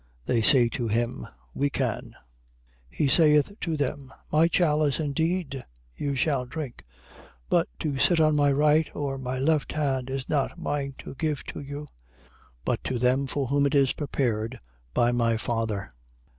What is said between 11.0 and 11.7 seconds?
give to